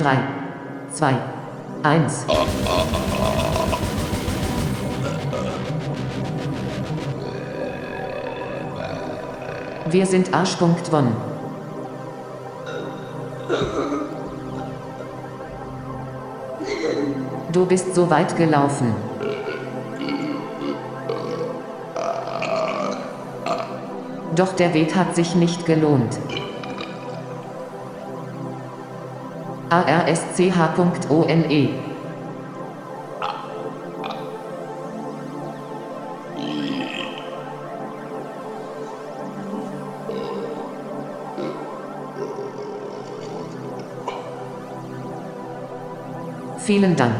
3, 0.00 0.16
2, 0.94 1.14
1. 1.82 2.26
Wir 9.90 10.06
sind 10.06 10.32
Arsch.one. 10.32 11.12
Du 17.52 17.66
bist 17.66 17.94
so 17.94 18.08
weit 18.08 18.34
gelaufen. 18.38 18.94
Doch 24.34 24.54
der 24.54 24.72
Weg 24.72 24.96
hat 24.96 25.14
sich 25.14 25.34
nicht 25.34 25.66
gelohnt. 25.66 26.18
arsch.one. 29.70 31.68
Vielen 46.58 46.94
Dank. 46.94 47.14